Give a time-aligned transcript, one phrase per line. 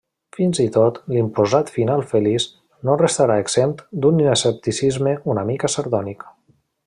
[0.35, 2.47] Fins i tot l'imposat final feliç
[2.89, 6.27] no restarà exempt d'un escepticisme una mica sardònic.